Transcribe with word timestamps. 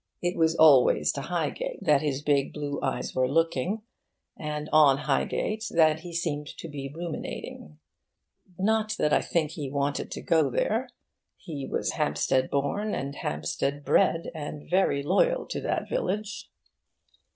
It 0.19 0.35
was 0.35 0.55
always 0.55 1.11
to 1.11 1.21
Highgate 1.21 1.83
that 1.83 2.01
his 2.01 2.23
big 2.23 2.53
blue 2.53 2.81
eyes 2.81 3.13
were 3.13 3.29
looking, 3.29 3.83
and 4.35 4.67
on 4.73 4.97
Highgate 4.97 5.65
that 5.69 5.99
he 5.99 6.11
seemed 6.11 6.47
to 6.57 6.67
be 6.67 6.91
ruminating. 6.91 7.77
Not 8.57 8.95
that 8.97 9.13
I 9.13 9.21
think 9.21 9.51
he 9.51 9.69
wanted 9.69 10.09
to 10.09 10.21
go 10.23 10.49
there. 10.49 10.89
He 11.37 11.67
was 11.67 11.91
Hampstead 11.91 12.49
born 12.49 12.95
and 12.95 13.13
Hampstead 13.15 13.85
bred, 13.85 14.31
and 14.33 14.67
very 14.67 15.03
loyal 15.03 15.45
to 15.45 15.61
that 15.61 15.87
village. 15.87 16.49